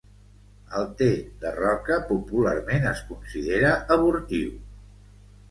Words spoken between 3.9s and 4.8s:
abortiu.